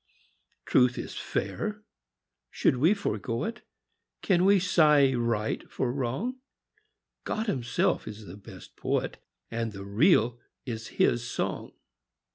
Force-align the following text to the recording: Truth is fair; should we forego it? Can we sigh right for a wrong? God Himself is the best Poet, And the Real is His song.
Truth 0.65 0.97
is 0.97 1.13
fair; 1.13 1.83
should 2.49 2.77
we 2.77 2.95
forego 2.95 3.43
it? 3.43 3.61
Can 4.23 4.45
we 4.45 4.57
sigh 4.57 5.13
right 5.13 5.69
for 5.69 5.89
a 5.89 5.91
wrong? 5.91 6.37
God 7.23 7.45
Himself 7.45 8.07
is 8.07 8.25
the 8.25 8.35
best 8.35 8.75
Poet, 8.75 9.21
And 9.51 9.73
the 9.73 9.85
Real 9.85 10.39
is 10.65 10.87
His 10.97 11.23
song. 11.29 11.73